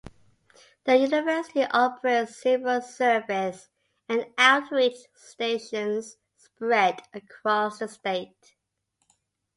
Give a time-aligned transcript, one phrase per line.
[0.85, 3.69] The university operates several service
[4.09, 8.55] and outreach stations spread across the state.